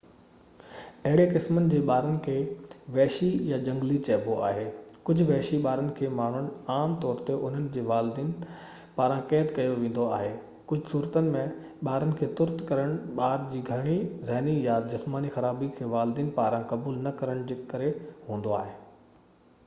[1.07, 2.37] اهڙي قسمن جي ٻارن کي
[2.95, 4.63] وحشي يا جهنگلي چئبو آهي.
[5.09, 8.31] ڪجهہ وحشي ٻارن کي ماڻهن عام طور تي انهن جي والدين
[8.97, 10.31] پاران قيد ڪيو ويندو آهي.
[10.71, 11.45] ڪجهہ صورتن ۾
[11.89, 13.97] ٻارن کي ترڪ ڪرڻ ٻار جي گهڻي
[14.31, 17.95] ذهني يا جسماني خرابي کي والدين پاران قبول نه ڪرڻ جي ڪري
[18.31, 18.75] هوندو آهي